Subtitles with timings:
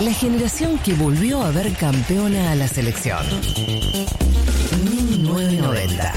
[0.00, 3.26] La generación que volvió a ver campeona a la selección.
[4.84, 6.12] 1990.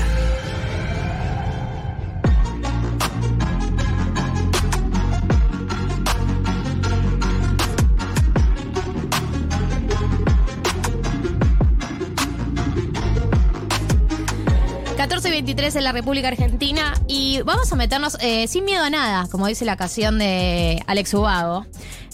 [15.24, 19.28] y 23 en la República Argentina y vamos a meternos eh, sin miedo a nada,
[19.30, 21.66] como dice la canción de Alex Ubago.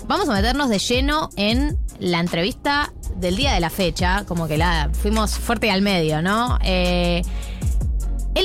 [0.08, 4.58] Vamos a meternos de lleno en la entrevista del día de la fecha, como que
[4.58, 6.58] la fuimos fuerte al medio, ¿no?
[6.64, 7.24] Eh,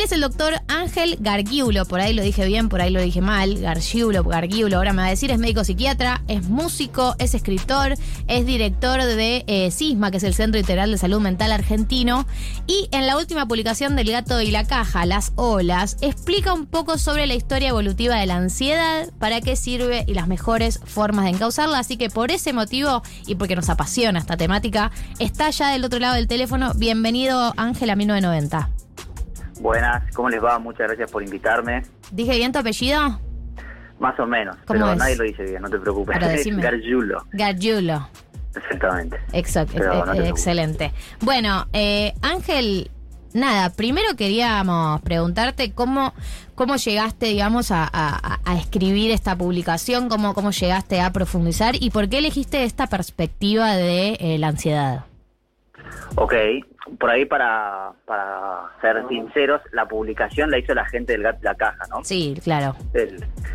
[0.03, 3.57] es el doctor Ángel Gargiulo, por ahí lo dije bien, por ahí lo dije mal,
[3.59, 7.95] Gargiulo, Gargiulo, ahora me va a decir, es médico psiquiatra, es músico, es escritor,
[8.27, 12.27] es director de eh, CISMA, que es el Centro Integral de Salud Mental Argentino,
[12.67, 16.99] y en la última publicación del Gato y la Caja, Las Olas, explica un poco
[16.99, 21.31] sobre la historia evolutiva de la ansiedad, para qué sirve y las mejores formas de
[21.31, 25.85] encauzarla, así que por ese motivo y porque nos apasiona esta temática, está ya del
[25.85, 26.73] otro lado del teléfono.
[26.75, 28.72] Bienvenido Ángel a 1990.
[29.63, 30.59] Buenas, ¿cómo les va?
[30.59, 31.83] Muchas gracias por invitarme.
[32.11, 33.21] ¿Dije bien tu apellido?
[34.01, 36.19] Más o menos, pero nadie lo dice bien, no te preocupes.
[36.57, 37.25] Gargiulo.
[37.31, 38.09] Gargiulo.
[38.57, 39.21] Exactamente.
[39.33, 39.81] Exacto,
[40.15, 40.93] excelente.
[41.21, 42.91] Bueno, eh, Ángel,
[43.35, 46.13] nada, primero queríamos preguntarte cómo,
[46.57, 52.19] cómo llegaste, digamos, a, escribir esta publicación, cómo, cómo llegaste a profundizar y por qué
[52.19, 55.05] elegiste esta perspectiva de eh, la ansiedad.
[56.17, 56.35] Ok,
[56.99, 61.85] por ahí para, para ser sinceros, la publicación la hizo la gente del La Caja,
[61.91, 62.03] ¿no?
[62.05, 62.75] Sí, claro.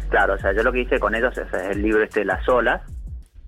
[0.09, 2.81] claro, o sea, yo lo que hice con ellos es, el libro este Las Olas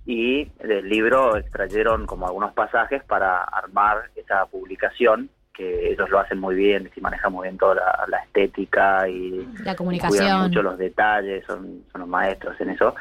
[0.04, 6.38] y del libro extrayeron como algunos pasajes para armar esa publicación que ellos lo hacen
[6.38, 10.78] muy bien, y manejan muy bien toda la, estética y la comunicación, cuidan mucho los
[10.78, 12.94] detalles, son, son los maestros en eso.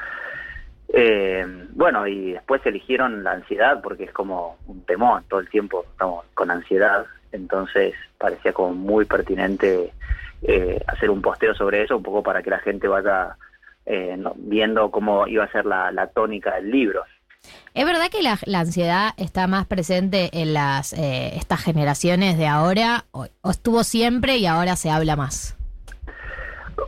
[0.91, 5.85] Eh, bueno, y después eligieron la ansiedad porque es como un temor, todo el tiempo
[5.91, 9.93] estamos con ansiedad, entonces parecía como muy pertinente
[10.41, 13.37] eh, hacer un posteo sobre eso, un poco para que la gente vaya
[13.85, 17.03] eh, viendo cómo iba a ser la, tónica del libro.
[17.75, 23.27] ¿Es verdad que la, ansiedad está más presente en las estas generaciones de ahora o
[23.49, 25.58] estuvo siempre y ahora se habla más?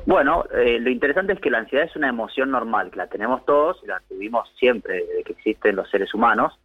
[0.06, 3.46] Bueno, eh, lo interesante es que la ansiedad es una emoción normal, que la tenemos
[3.46, 6.59] todos y la tuvimos siempre desde que existen los seres humanos.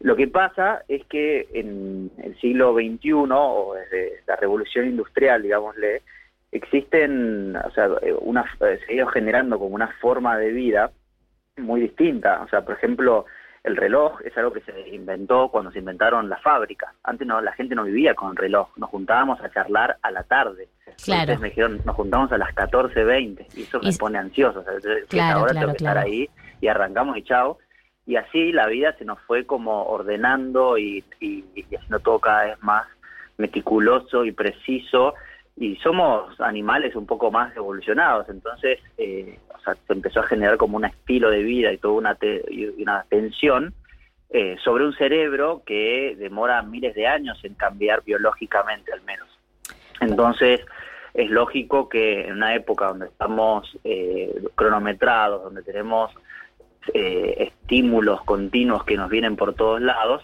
[0.00, 6.02] Lo que pasa es que en el siglo XXI, o desde la revolución industrial, digámosle,
[6.52, 7.88] existen, o sea,
[8.20, 10.90] una, se ha ido generando como una forma de vida
[11.56, 12.42] muy distinta.
[12.42, 13.26] O sea, por ejemplo,
[13.66, 16.94] el reloj es algo que se inventó cuando se inventaron las fábricas.
[17.02, 20.68] Antes no, la gente no vivía con reloj, nos juntábamos a charlar a la tarde.
[21.02, 21.36] Claro.
[21.40, 24.64] me dijeron, nos juntamos a las 14.20 y eso me pone ansioso.
[25.20, 27.58] ahora tengo que estar ahí y arrancamos y chao.
[28.06, 31.44] Y así la vida se nos fue como ordenando y, y
[31.74, 32.86] haciendo todo cada vez más
[33.36, 35.14] meticuloso y preciso
[35.56, 40.84] y somos animales un poco más evolucionados, entonces eh, se empezó a generar como un
[40.84, 42.18] estilo de vida y toda una,
[42.78, 43.72] una tensión
[44.28, 49.28] eh, sobre un cerebro que demora miles de años en cambiar biológicamente al menos.
[50.00, 50.60] Entonces
[51.14, 56.12] es lógico que en una época donde estamos eh, cronometrados, donde tenemos
[56.94, 60.22] estímulos continuos que nos vienen por todos lados,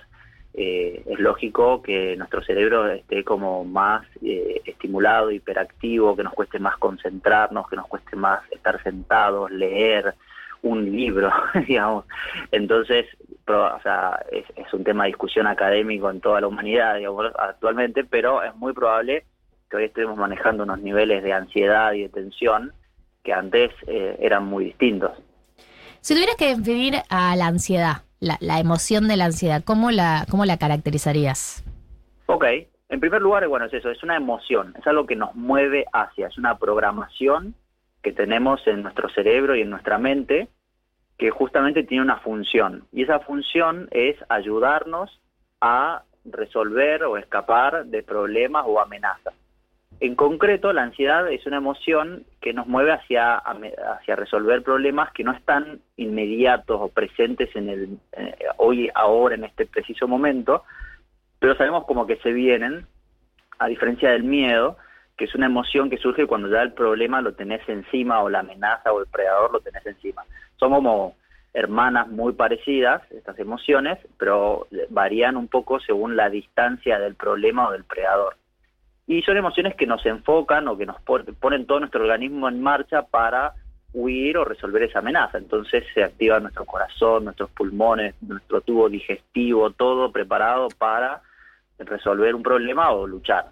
[0.54, 6.58] eh, es lógico que nuestro cerebro esté como más eh, estimulado, hiperactivo, que nos cueste
[6.58, 10.14] más concentrarnos, que nos cueste más estar sentados, leer
[10.62, 11.32] un libro,
[11.66, 12.04] digamos.
[12.50, 13.06] Entonces,
[14.30, 18.72] es, un tema de discusión académico en toda la humanidad, digamos, actualmente, pero es muy
[18.72, 19.24] probable
[19.70, 22.72] que hoy estemos manejando unos niveles de ansiedad y de tensión
[23.22, 25.12] que antes eh, eran muy distintos.
[26.00, 30.44] Si tuvieras que definir a la ansiedad, la, emoción de la ansiedad, ¿cómo la, ¿cómo
[30.44, 31.64] la caracterizarías?
[32.26, 32.44] Ok,
[32.88, 36.28] en primer lugar, bueno, es eso, es una emoción, es algo que nos mueve hacia,
[36.28, 37.54] es una programación
[38.02, 40.48] que tenemos en nuestro cerebro y en nuestra mente
[41.18, 45.20] que justamente tiene una función y esa función es ayudarnos
[45.60, 49.34] a resolver o escapar de problemas o amenazas.
[50.02, 55.22] En concreto, la ansiedad es una emoción que nos mueve hacia, hacia resolver problemas que
[55.22, 60.64] no están inmediatos o presentes en el eh, hoy, ahora, en este preciso momento,
[61.38, 62.84] pero sabemos como que se vienen,
[63.60, 64.76] a diferencia del miedo,
[65.16, 68.40] que es una emoción que surge cuando ya el problema lo tenés encima o la
[68.40, 70.24] amenaza o el predador lo tenés encima.
[70.56, 71.14] Son como
[71.54, 77.70] hermanas muy parecidas, estas emociones, pero varían un poco según la distancia del problema o
[77.70, 78.34] del predador
[79.06, 83.02] y son emociones que nos enfocan o que nos ponen todo nuestro organismo en marcha
[83.02, 83.54] para
[83.92, 85.38] huir o resolver esa amenaza.
[85.38, 91.20] Entonces se activa nuestro corazón, nuestros pulmones, nuestro tubo digestivo, todo preparado para
[91.78, 93.46] resolver un problema o luchar.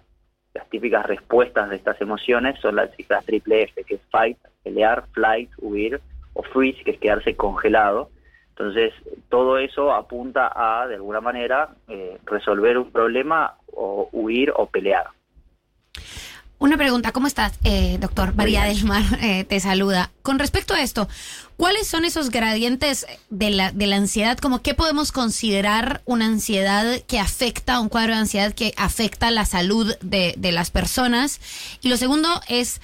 [0.53, 2.91] Las típicas respuestas de estas emociones son las
[3.25, 6.01] triple F, que es fight, pelear, flight, huir,
[6.33, 8.09] o freeze, que es quedarse congelado.
[8.49, 8.93] Entonces,
[9.29, 15.07] todo eso apunta a, de alguna manera, eh, resolver un problema o huir o pelear.
[16.61, 18.35] Una pregunta, ¿cómo estás, eh, doctor?
[18.35, 20.11] María del Mar eh, te saluda.
[20.21, 21.09] Con respecto a esto,
[21.57, 24.37] ¿cuáles son esos gradientes de la, de la ansiedad?
[24.37, 29.45] Como qué podemos considerar una ansiedad que afecta, un cuadro de ansiedad que afecta la
[29.45, 31.41] salud de, de las personas?
[31.81, 32.79] Y lo segundo es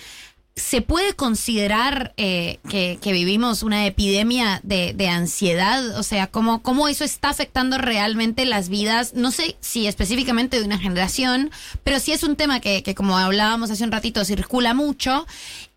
[0.58, 5.96] ¿Se puede considerar eh, que, vivimos una epidemia de, ansiedad?
[6.00, 9.14] O sea, ¿cómo, ¿cómo, eso está afectando realmente las vidas?
[9.14, 11.52] No sé si específicamente de una generación,
[11.84, 15.28] pero sí es un tema que, que, como hablábamos hace un ratito, circula mucho.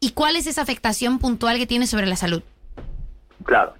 [0.00, 2.43] ¿Y cuál es esa afectación puntual que tiene sobre la salud?
[3.44, 3.75] Claro.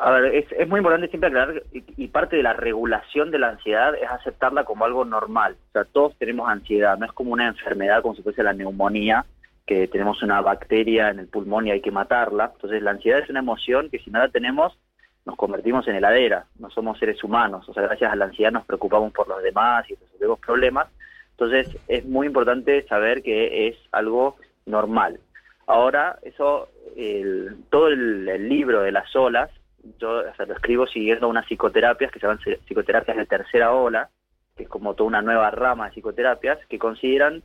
[0.00, 3.38] A ver, es, es muy importante siempre aclarar, y, y parte de la regulación de
[3.38, 5.58] la ansiedad es aceptarla como algo normal.
[5.68, 9.26] O sea, todos tenemos ansiedad, no es como una enfermedad como si la neumonía,
[9.66, 12.52] que tenemos una bacteria en el pulmón y hay que matarla.
[12.54, 14.78] Entonces la ansiedad es una emoción que si no la tenemos
[15.24, 18.66] nos convertimos en heladera, no somos seres humanos, o sea, gracias a la ansiedad nos
[18.66, 20.88] preocupamos por los demás y resolvemos problemas.
[21.30, 25.18] Entonces es muy importante saber que es algo normal.
[25.66, 29.50] Ahora, eso, el, todo el, libro de las olas,
[29.98, 34.10] yo lo escribo siguiendo unas psicoterapias que se llaman psicoterapias de tercera ola,
[34.56, 37.42] que es como toda una nueva rama de psicoterapias, que consideran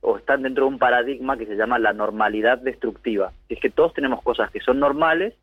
[0.00, 3.32] o están dentro de un paradigma que se llama la normalidad destructiva.
[3.48, 5.34] Es que todos tenemos cosas que son normales,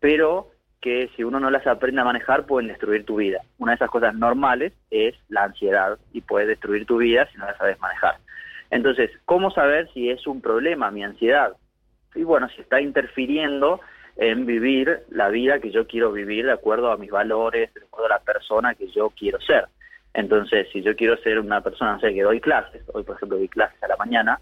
[0.00, 0.48] pero
[0.80, 3.40] que si uno no las aprende a manejar pueden destruir tu vida.
[3.58, 7.46] Una de esas cosas normales es la ansiedad y puede destruir tu vida si no
[7.46, 8.16] la sabes manejar.
[8.70, 11.52] Entonces, ¿cómo saber si es un problema mi ansiedad?
[12.14, 13.80] Y bueno, si está interfiriendo
[14.16, 18.06] en vivir la vida que yo quiero vivir de acuerdo a mis valores, de acuerdo
[18.06, 19.66] a la persona que yo quiero ser.
[20.14, 23.38] Entonces, si yo quiero ser una persona, no sé, que doy clases, hoy por ejemplo
[23.38, 24.40] doy clases a la mañana,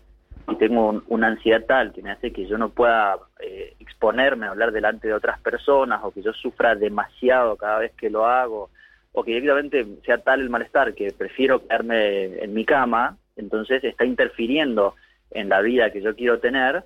[0.48, 4.50] y tengo una ansiedad tal que me hace que yo no pueda eh, exponerme a
[4.50, 8.70] hablar delante de otras personas, o que yo sufra demasiado cada vez que lo hago,
[9.12, 14.04] o que directamente sea tal el malestar que prefiero quedarme en mi cama, entonces está
[14.04, 14.94] interfiriendo
[15.30, 16.84] en la vida que yo quiero tener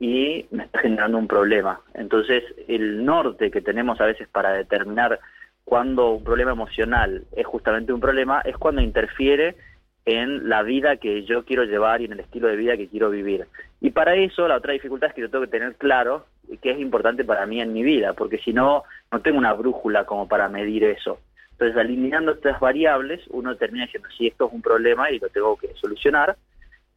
[0.00, 1.80] y me está generando un problema.
[1.94, 5.20] Entonces, el norte que tenemos a veces para determinar
[5.64, 9.56] cuando un problema emocional es justamente un problema, es cuando interfiere
[10.04, 13.10] en la vida que yo quiero llevar y en el estilo de vida que quiero
[13.10, 13.46] vivir.
[13.80, 16.26] Y para eso la otra dificultad es que yo tengo que tener claro
[16.60, 20.04] qué es importante para mí en mi vida, porque si no, no tengo una brújula
[20.04, 21.20] como para medir eso.
[21.52, 25.56] Entonces, alineando estas variables, uno termina diciendo, sí, esto es un problema y lo tengo
[25.56, 26.36] que solucionar.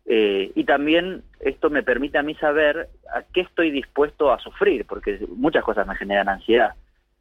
[0.08, 4.86] Eh, y también esto me permite a mí saber a qué estoy dispuesto a sufrir,
[4.86, 6.74] porque muchas cosas me generan ansiedad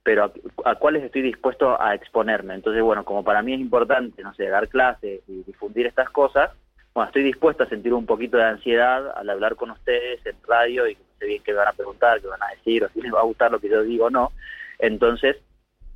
[0.05, 0.33] pero
[0.65, 2.55] a, cuáles estoy dispuesto a exponerme.
[2.55, 6.51] Entonces, bueno, como para mí es importante, no sé, dar clases y difundir estas cosas,
[6.93, 10.87] bueno, estoy dispuesto a sentir un poquito de ansiedad al hablar con ustedes en radio
[10.87, 13.01] y no sé bien qué me van a preguntar, qué van a decir, o si
[13.01, 14.31] les va a gustar lo que yo digo o no.
[14.79, 15.37] Entonces,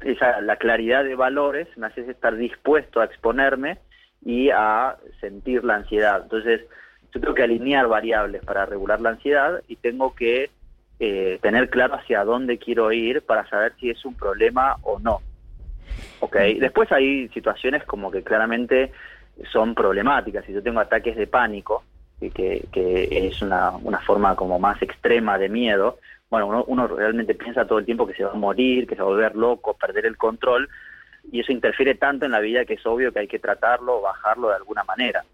[0.00, 3.78] esa, la claridad de valores me hace estar dispuesto a exponerme
[4.25, 6.22] y a sentir la ansiedad.
[6.22, 6.62] Entonces,
[7.12, 10.50] yo tengo que alinear variables para regular la ansiedad y tengo que
[11.00, 15.21] eh, tener claro hacia dónde quiero ir para saber si es un problema o no.
[16.20, 16.37] ¿Ok?
[16.58, 18.93] Después hay situaciones como que claramente
[19.53, 20.44] son problemáticas.
[20.44, 21.84] Si yo tengo ataques de pánico,
[22.20, 25.99] que, que es una, una forma como más extrema de miedo,
[26.31, 29.01] bueno, uno, uno realmente piensa todo el tiempo que se va a morir, que se
[29.01, 30.69] va a volver loco, perder el control,
[31.31, 34.49] y eso interfiere tanto en la vida que es obvio que hay que tratarlo, bajarlo
[34.49, 35.25] de alguna manera.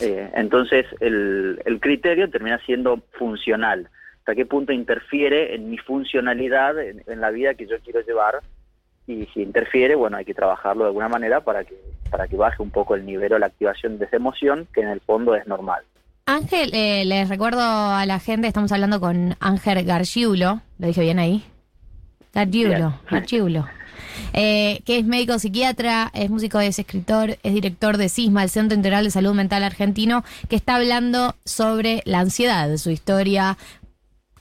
[0.00, 3.88] Eh, entonces, el, el criterio termina siendo funcional
[4.22, 8.40] hasta qué punto interfiere en mi funcionalidad, en, la vida que yo quiero llevar,
[9.04, 11.74] y si interfiere, bueno, hay que trabajarlo de alguna manera para que,
[12.08, 14.90] para que baje un poco el nivel o la activación de esa emoción, que en
[14.90, 15.82] el fondo es normal.
[16.26, 21.18] Ángel, eh, les recuerdo a la gente, estamos hablando con Ángel Gargiulo, ¿lo dije bien
[21.18, 21.42] ahí?
[22.32, 23.66] Gargiulo, Gargiulo.
[24.34, 28.76] Eh, que es médico psiquiatra, es músico, es escritor, es director de CISMA, el Centro
[28.76, 33.58] Integral de Salud Mental Argentino, que está hablando sobre la ansiedad, su historia,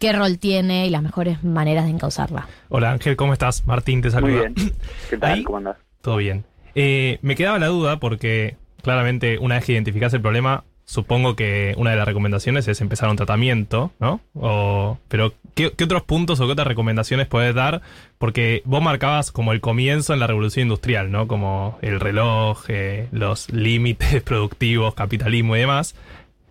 [0.02, 2.48] qué rol tiene y las mejores maneras de encauzarla.
[2.70, 3.68] Hola Ángel, ¿cómo estás?
[3.68, 4.32] Martín te saluda.
[4.32, 4.74] Muy bien.
[5.10, 5.44] ¿Qué tal?
[5.44, 5.78] ¿Cómo andas?
[6.02, 6.44] Todo bien.
[6.74, 11.76] Eh, me quedaba la duda porque claramente una vez que identificas el problema, supongo que
[11.78, 14.22] una de las recomendaciones es empezar un tratamiento, ¿no?
[14.34, 17.82] O, pero, ¿qué, otros puntos o qué otras recomendaciones puedes dar?
[18.18, 21.28] Porque vos marcabas como el comienzo en la revolución industrial, ¿no?
[21.28, 25.96] Como el reloj, eh, los límites productivos, capitalismo y demás.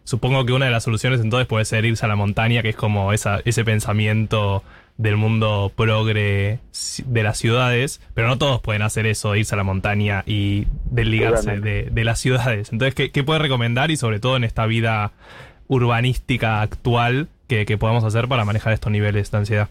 [0.05, 2.77] Supongo que una de las soluciones entonces puede ser irse a la montaña, que es
[2.77, 4.63] como esa, ese pensamiento
[4.97, 6.59] del mundo progre
[7.07, 11.59] de las ciudades, pero no todos pueden hacer eso, irse a la montaña y desligarse
[11.61, 12.71] de, de las ciudades.
[12.73, 15.13] Entonces, ¿qué, qué puede recomendar y sobre todo en esta vida
[15.69, 19.69] urbanística actual que, que podamos hacer para manejar estos niveles de ansiedad?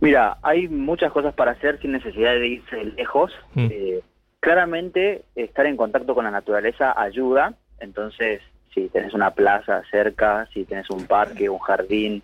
[0.00, 3.32] Mira, hay muchas cosas para hacer sin necesidad de irse lejos.
[3.54, 3.68] Mm.
[3.70, 4.00] Eh,
[4.40, 7.54] claramente, estar en contacto con la naturaleza ayuda.
[7.80, 8.40] Entonces,
[8.74, 12.22] si tenés una plaza cerca, si tenés un parque, un jardín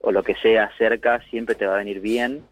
[0.00, 2.42] o lo que sea cerca, siempre te va a venir bien.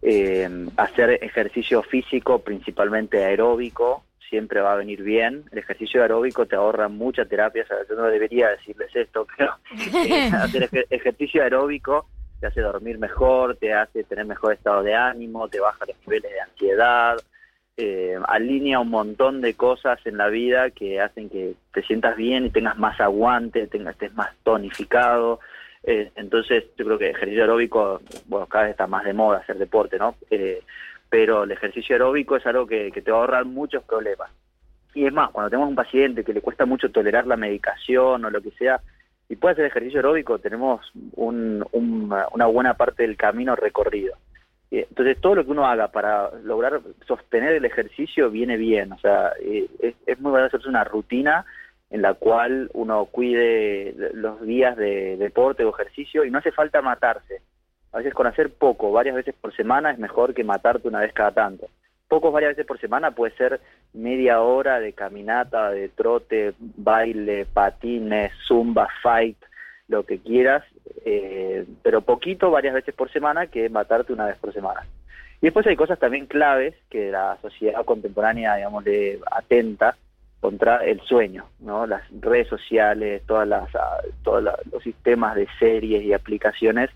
[0.00, 5.44] Eh, hacer ejercicio físico, principalmente aeróbico, siempre va a venir bien.
[5.50, 7.64] El ejercicio aeróbico te ahorra mucha terapia.
[7.64, 9.54] O sea, yo no debería decirles esto, pero
[10.04, 12.06] eh, hacer ejer- ejercicio aeróbico
[12.40, 16.30] te hace dormir mejor, te hace tener mejor estado de ánimo, te baja los niveles
[16.30, 17.16] de ansiedad,
[17.78, 22.44] eh, alinea un montón de cosas en la vida que hacen que te sientas bien
[22.44, 25.38] y tengas más aguante, tengas, estés más tonificado.
[25.84, 29.58] Eh, entonces, yo creo que ejercicio aeróbico, bueno, cada vez está más de moda hacer
[29.58, 30.16] deporte, ¿no?
[30.28, 30.60] Eh,
[31.08, 34.28] pero el ejercicio aeróbico es algo que, te va a ahorrar muchos problemas.
[34.92, 38.30] Y es más, cuando tenemos un paciente que le cuesta mucho tolerar la medicación o
[38.30, 38.80] lo que sea,
[39.28, 44.16] y puede hacer ejercicio aeróbico, tenemos un- un- una buena parte del camino recorrido.
[44.70, 48.92] Y Entonces, todo lo que uno haga para lograr sostener el ejercicio viene bien.
[48.92, 51.46] O sea, eh, es, es muy bueno hacerse una rutina
[51.90, 56.82] en la cual uno cuide los días de deporte o ejercicio y no hace falta
[56.82, 57.40] matarse.
[57.92, 61.12] A veces con hacer poco, varias veces por semana, es mejor que matarte una vez
[61.14, 61.68] cada tanto.
[62.06, 63.60] Pocos varias veces por semana puede ser
[63.94, 69.38] media hora de caminata, de trote, baile, patines, zumba, fight,
[69.88, 70.64] lo que quieras,
[71.04, 74.86] eh, pero poquito varias veces por semana que matarte una vez por semana.
[75.40, 79.96] Y después hay cosas también claves que la sociedad contemporánea, digamos, le atenta
[80.40, 81.86] contra el sueño, ¿no?
[81.86, 86.90] Las redes sociales, todas las, ah, todos los sistemas de series y aplicaciones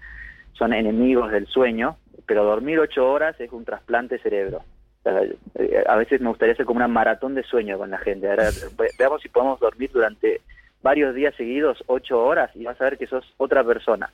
[0.55, 1.97] son enemigos del sueño,
[2.27, 4.63] pero dormir ocho horas es un trasplante cerebro.
[5.05, 8.31] Eh, a veces me gustaría hacer como una maratón de sueño con la gente.
[8.31, 10.41] Ahora, ve- veamos si podemos dormir durante
[10.83, 14.11] varios días seguidos, ocho horas, y vas a ver que sos otra persona.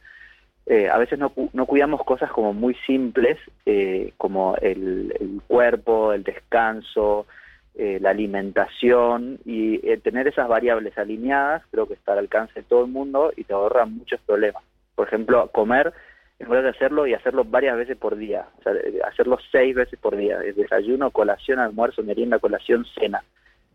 [0.67, 6.13] Eh, a veces no, no cuidamos cosas como muy simples, eh, como el, el cuerpo,
[6.13, 7.27] el descanso,
[7.75, 12.65] eh, la alimentación, y eh, tener esas variables alineadas creo que está al alcance de
[12.65, 14.63] todo el mundo y te ahorra muchos problemas.
[14.95, 15.93] Por ejemplo, comer
[16.39, 18.73] es bueno hacerlo y hacerlo varias veces por día, o sea,
[19.09, 23.23] hacerlo seis veces por día, desayuno, colación, almuerzo, merienda, colación, cena.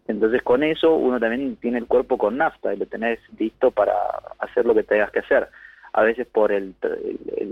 [0.08, 3.94] Entonces con eso uno también tiene el cuerpo con nafta y lo tenés listo para
[4.40, 5.48] hacer lo que tengas que hacer.
[5.94, 6.74] A veces por el,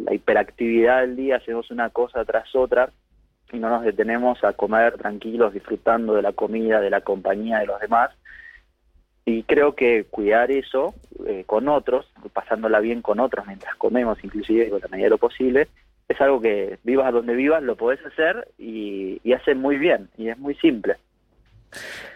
[0.06, 2.90] la hiperactividad del día hacemos una cosa tras otra
[3.54, 7.68] y no nos detenemos a comer tranquilos, disfrutando de la comida, de la compañía de
[7.68, 8.12] los demás.
[9.26, 10.96] Y creo que cuidar eso
[11.28, 15.18] eh, con otros, pasándola bien con otros mientras comemos, inclusive con la medida de lo
[15.18, 15.68] posible,
[16.08, 20.10] es algo que vivas a donde vivas, lo podés hacer y, y hace muy bien,
[20.18, 20.98] y es muy simple.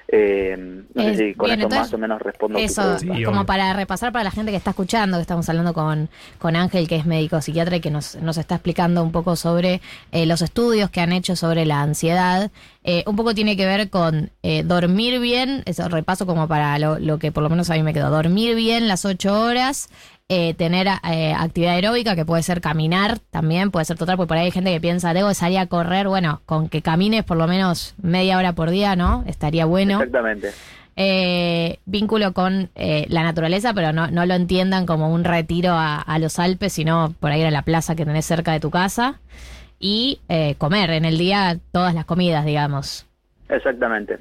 [0.07, 0.55] Eh,
[0.93, 2.99] no Es- sé si con bien, esto más o menos respondo Eso.
[2.99, 3.45] Sí, como obvio.
[3.45, 6.95] para repasar para la gente que está escuchando, que estamos hablando con, con Ángel, que
[6.95, 9.81] es médico psiquiatra y que nos, nos está explicando un poco sobre
[10.11, 12.51] eh, los estudios que han hecho sobre la ansiedad.
[12.83, 16.99] Eh, un poco tiene que ver con eh, dormir bien, eso repaso como para lo,
[16.99, 19.89] lo que por lo menos a mí me quedó, dormir bien las ocho horas,
[20.27, 24.37] eh, tener eh, actividad aeróbica, que puede ser caminar también, puede ser total, porque por
[24.37, 27.37] ahí hay gente que piensa, debo de salir a correr, bueno, con que camines por
[27.37, 29.23] lo menos media hora por día, ¿no?
[29.27, 30.51] Estaría bueno Exactamente.
[30.95, 36.01] eh, vínculo con eh, la naturaleza, pero no, no lo entiendan como un retiro a,
[36.01, 39.19] a los Alpes, sino por ahí a la plaza que tenés cerca de tu casa.
[39.77, 43.05] Y eh, comer en el día todas las comidas, digamos.
[43.49, 44.17] Exactamente.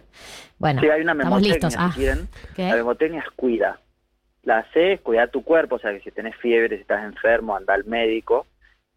[0.59, 1.75] Bueno, sí, hay una estamos listos.
[1.79, 1.95] Ah.
[2.57, 3.79] La memotecnia es cuida.
[4.45, 7.57] La C es cuidar tu cuerpo, o sea que si tenés fiebre, si estás enfermo,
[7.57, 8.47] anda al médico.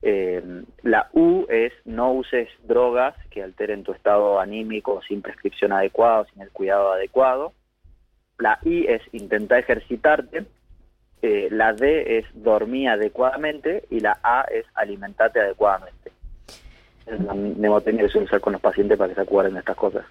[0.01, 0.43] Eh,
[0.83, 6.41] la U es no uses drogas que alteren tu estado anímico sin prescripción adecuada, sin
[6.41, 7.53] el cuidado adecuado.
[8.37, 10.45] La I es intentar ejercitarte.
[11.21, 16.11] Eh, la D es dormir adecuadamente y la A es alimentarte adecuadamente.
[17.07, 19.77] Es la mnemotecnia que suelo usar con los pacientes para que se acuerden de estas
[19.77, 20.05] cosas.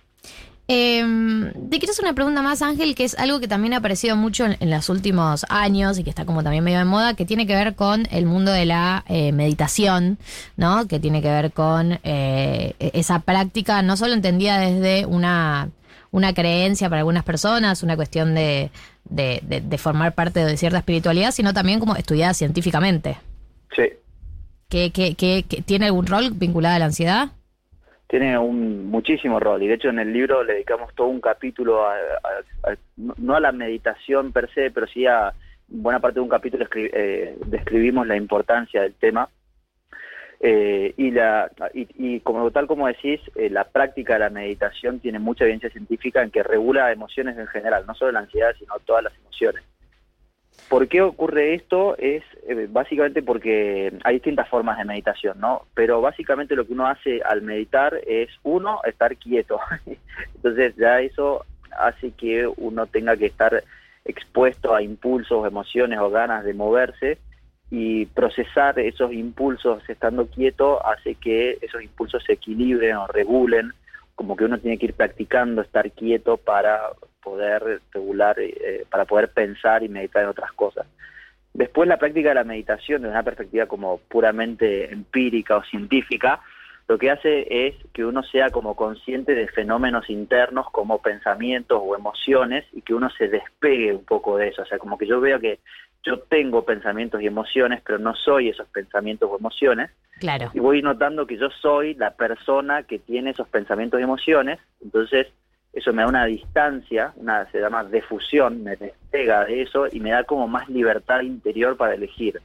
[0.68, 4.16] Eh, te quiero hacer una pregunta más, Ángel, que es algo que también ha aparecido
[4.16, 7.24] mucho en, en los últimos años y que está como también medio de moda, que
[7.24, 10.18] tiene que ver con el mundo de la eh, meditación,
[10.56, 10.88] ¿no?
[10.88, 15.68] Que tiene que ver con eh, esa práctica, no solo entendida desde una,
[16.10, 18.70] una creencia para algunas personas, una cuestión de,
[19.04, 23.18] de, de- de formar parte de cierta espiritualidad, sino también como estudiada científicamente.
[23.76, 23.84] Sí.
[24.68, 27.28] ¿Que, que, que- que tiene algún rol vinculado a la ansiedad?
[28.06, 31.86] Tiene un muchísimo rol y de hecho en el libro le dedicamos todo un capítulo
[31.88, 31.96] a,
[32.96, 35.32] no a la meditación per se, pero sí a
[35.68, 39.28] buena parte de un capítulo escri- eh, describimos la importancia del tema
[40.38, 45.00] Eh, y, la, y, y como tal como decís, eh, la práctica de la meditación
[45.00, 48.74] tiene mucha evidencia científica en que regula emociones en general, no solo la ansiedad, sino
[48.84, 49.62] todas las emociones.
[50.68, 51.96] ¿Por qué ocurre esto?
[51.96, 55.62] Es eh, básicamente porque hay distintas formas de meditación, ¿no?
[55.74, 59.60] Pero básicamente lo que uno hace al meditar es, uno, estar quieto.
[60.34, 61.44] Entonces ya eso
[61.78, 63.62] hace que uno tenga que estar
[64.04, 67.18] expuesto a impulsos, emociones o ganas de moverse
[67.70, 73.72] y procesar esos impulsos estando quieto hace que esos impulsos se equilibren o regulen,
[74.16, 76.80] como que uno tiene que ir practicando estar quieto para
[77.22, 80.86] poder regular, eh, para poder pensar y meditar en otras cosas.
[81.54, 86.40] Después la práctica de la meditación desde una perspectiva como puramente empírica o científica,
[86.88, 91.96] lo que hace es que uno sea como consciente de fenómenos internos como pensamientos o
[91.96, 94.62] emociones y que uno se despegue un poco de eso.
[94.62, 95.58] O sea, como que yo veo que
[96.06, 99.90] yo tengo pensamientos y emociones, pero no soy esos pensamientos o emociones.
[100.20, 100.50] Claro.
[100.54, 104.60] Y voy notando que yo soy la persona que tiene esos pensamientos y emociones.
[104.80, 105.26] Entonces,
[105.72, 110.10] eso me da una distancia, una se llama defusión, me despega de eso y me
[110.10, 112.40] da como más libertad interior para elegir.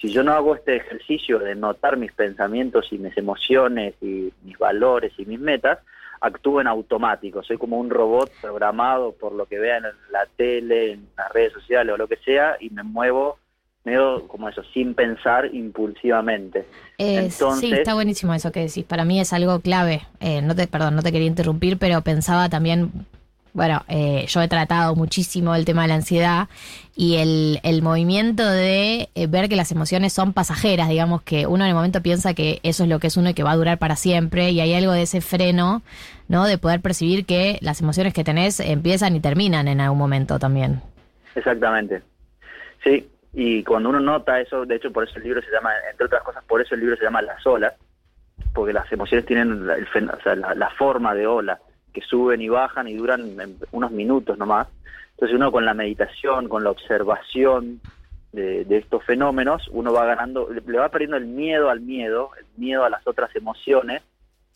[0.00, 4.58] Si yo no hago este ejercicio de notar mis pensamientos y mis emociones y mis
[4.58, 5.80] valores y mis metas,
[6.22, 7.42] actúo en automático.
[7.42, 11.52] Soy como un robot programado por lo que vean en la tele, en las redes
[11.52, 13.38] sociales o lo que sea, y me muevo
[13.84, 16.60] medio como eso, sin pensar impulsivamente.
[16.98, 18.84] Eh, Entonces- sí, está buenísimo eso que decís.
[18.84, 20.02] Para mí es algo clave.
[20.20, 22.92] Eh, no te, perdón, no te quería interrumpir, pero pensaba también,
[23.54, 26.48] bueno, eh, yo he tratado muchísimo el tema de la ansiedad
[26.96, 31.64] y el, el movimiento de eh, ver que las emociones son pasajeras, digamos que uno
[31.64, 33.56] en el momento piensa que eso es lo que es uno y que va a
[33.56, 35.82] durar para siempre y hay algo de ese freno,
[36.28, 36.46] ¿no?
[36.46, 40.80] De poder percibir que las emociones que tenés empiezan y terminan en algún momento también.
[41.34, 42.02] Exactamente.
[42.82, 46.06] Sí, y cuando uno nota eso, de hecho por eso el libro se llama, entre
[46.06, 47.74] otras cosas, por eso el libro se llama Las olas,
[48.54, 51.58] porque las emociones tienen o sea, la forma de ola,
[51.92, 53.36] que suben y bajan y duran
[53.70, 54.68] unos minutos nomás.
[55.12, 57.80] Entonces uno con la meditación, con la observación
[58.32, 62.46] de, de estos fenómenos, uno va ganando, le va perdiendo el miedo al miedo, el
[62.56, 64.02] miedo a las otras emociones,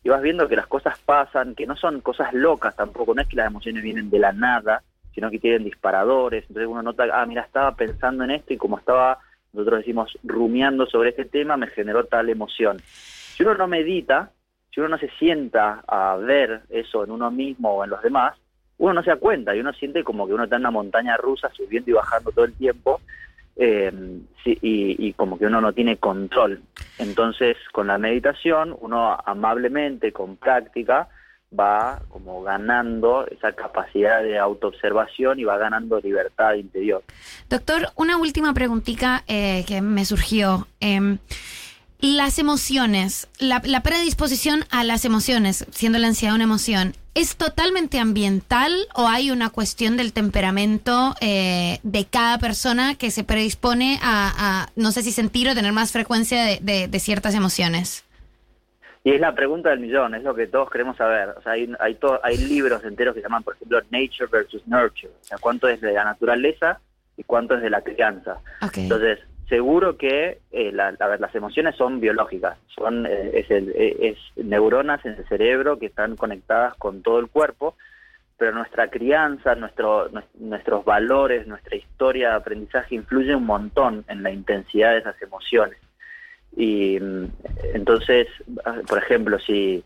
[0.03, 3.27] y vas viendo que las cosas pasan, que no son cosas locas tampoco, no es
[3.27, 4.81] que las emociones vienen de la nada,
[5.13, 8.77] sino que tienen disparadores, entonces uno nota, ah, mira, estaba pensando en esto y como
[8.77, 9.19] estaba,
[9.51, 12.79] nosotros decimos, rumiando sobre este tema, me generó tal emoción.
[12.85, 14.31] Si uno no medita,
[14.77, 18.35] si uno no se sienta a ver eso en uno mismo o en los demás,
[18.77, 21.17] uno no se da cuenta y uno siente como que uno está en una montaña
[21.17, 23.01] rusa subiendo y bajando todo el tiempo
[23.55, 23.91] eh,
[24.45, 26.61] y como que uno no tiene control.
[26.99, 31.07] Entonces, con la meditación, uno amablemente, con práctica,
[31.59, 37.03] va como ganando esa capacidad de autoobservación y va ganando libertad interior.
[37.49, 40.67] Doctor, una última preguntita eh, que me surgió.
[40.79, 41.17] Em,
[41.99, 47.99] las emociones, la, la predisposición a las emociones, siendo la ansiedad una emoción, ¿es totalmente
[47.99, 54.33] ambiental o hay una cuestión del temperamento eh, de cada persona que se predispone a,
[54.63, 58.03] a, no sé si sentir o tener más frecuencia de, de- de ciertas emociones?
[59.03, 61.29] Y es la pregunta del millón, es lo que todos queremos saber.
[61.29, 64.61] O sea, hay, hay, to- hay libros enteros que se llaman, por ejemplo, Nature versus
[64.67, 65.13] Nurture.
[65.21, 66.79] O sea, cuánto es de la naturaleza
[67.15, 68.37] y cuánto es de la crianza.
[68.83, 73.97] Entonces, seguro que eh, la- las emociones son biológicas, son eh, eh,
[74.35, 77.75] es neuronas en el cerebro que están conectadas con todo el cuerpo,
[78.37, 84.21] pero nuestra crianza, nuestro, nues- nuestros valores, nuestra historia de aprendizaje influye un montón en
[84.23, 85.77] la intensidad de esas emociones.
[86.55, 87.25] Y mm,
[87.73, 88.27] entonces,
[88.65, 89.83] ah, por ejemplo, si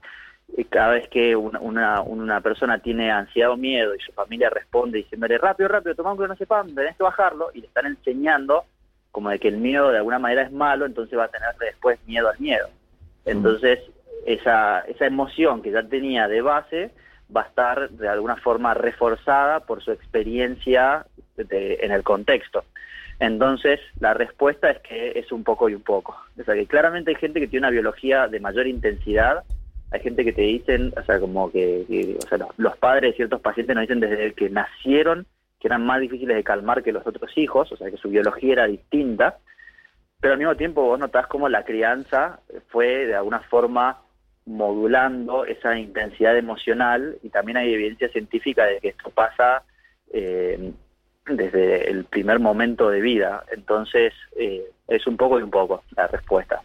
[0.69, 4.97] cada vez que una, una, una persona tiene ansiedad o miedo y su familia responde
[4.97, 8.65] diciéndole rápido, rápido, toma un no sepan, tenés que bajarlo, y le están enseñando
[9.12, 12.00] como de que el miedo de alguna manera es malo, entonces va a tener después
[12.08, 12.67] miedo al miedo.
[13.26, 13.80] Entonces,
[14.26, 16.91] esa, esa emoción que ya tenía de base
[17.36, 21.06] va a estar de alguna forma reforzada por su experiencia
[21.38, 22.63] de- en el contexto.
[23.19, 26.17] Entonces, la respuesta es que es un poco y un poco.
[26.39, 29.43] O sea, que claramente hay gente que tiene una biología de mayor intensidad,
[29.91, 33.12] hay gente que te dicen, o sea, como que, que, o sea, los, los padres
[33.12, 35.28] de ciertos pacientes nos dicen desde que nacieron
[35.62, 38.54] que eran más difíciles de calmar que los otros hijos, o sea, que su biología
[38.54, 39.38] era distinta,
[40.19, 44.02] pero al mismo tiempo vos notás como la crianza fue de alguna forma
[44.45, 49.63] modulando esa intensidad emocional y también hay evidencia científica de que esto pasa
[50.12, 50.74] eh,
[51.28, 53.43] desde el primer momento de vida.
[53.52, 56.62] Entonces, eh, es un poco y un poco la respuesta.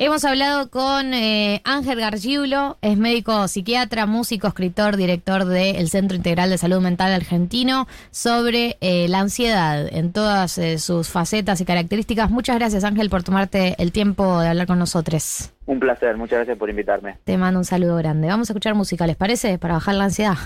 [0.00, 6.50] Hemos hablado con eh, Ángel Gargiulo, es médico psiquiatra, músico, escritor, director del Centro Integral
[6.50, 12.30] de Salud Mental Argentino, sobre eh, la ansiedad en todas eh, sus facetas y características.
[12.30, 15.52] Muchas gracias Ángel por tomarte el tiempo de hablar con nosotros.
[15.66, 17.18] Un placer, muchas gracias por invitarme.
[17.24, 18.28] Te mando un saludo grande.
[18.28, 19.58] Vamos a escuchar música, ¿les parece?
[19.58, 20.38] Para bajar la ansiedad.